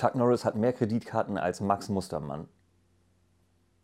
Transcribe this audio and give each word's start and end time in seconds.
Chuck 0.00 0.14
Norris 0.14 0.46
hat 0.46 0.56
mehr 0.56 0.72
Kreditkarten 0.72 1.36
als 1.36 1.60
Max 1.60 1.90
Mustermann. 1.90 2.48